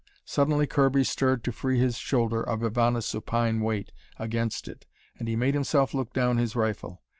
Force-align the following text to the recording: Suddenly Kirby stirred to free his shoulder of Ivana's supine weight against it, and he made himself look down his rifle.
Suddenly 0.25 0.65
Kirby 0.65 1.03
stirred 1.03 1.43
to 1.43 1.51
free 1.51 1.77
his 1.77 1.95
shoulder 1.99 2.41
of 2.41 2.63
Ivana's 2.63 3.05
supine 3.05 3.59
weight 3.59 3.91
against 4.17 4.67
it, 4.67 4.87
and 5.19 5.27
he 5.27 5.35
made 5.35 5.53
himself 5.53 5.93
look 5.93 6.11
down 6.11 6.37
his 6.37 6.55
rifle. 6.55 7.03